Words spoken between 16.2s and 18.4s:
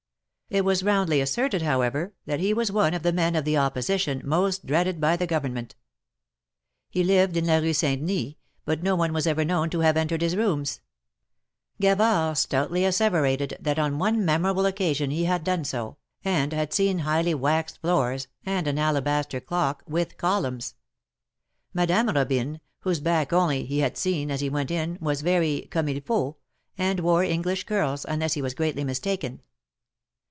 and had seen 134 THE MARKETS OF PARIS. highly waxed